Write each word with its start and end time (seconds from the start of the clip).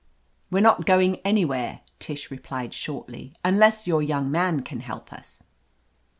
"We 0.49 0.59
are 0.59 0.63
not 0.63 0.87
going 0.87 1.17
anywhere," 1.17 1.81
Tish 1.99 2.31
replied 2.31 2.73
shortly, 2.73 3.35
"unless 3.45 3.85
your 3.85 4.01
young 4.01 4.31
man 4.31 4.63
can 4.63 4.79
help 4.79 5.13
us." 5.13 5.43